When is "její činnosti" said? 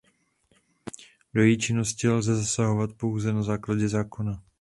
1.43-2.09